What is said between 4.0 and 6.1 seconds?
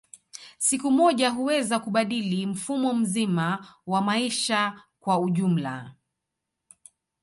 maisha kwa ujumla